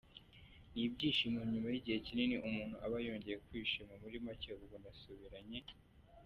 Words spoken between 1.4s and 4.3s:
nyuma y’igihe kinini, umuntu aba yongeye kwishima, muri